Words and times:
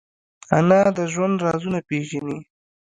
انا 0.57 0.81
د 0.97 0.99
ژوند 1.13 1.35
رازونه 1.45 1.79
پېژني 1.89 2.37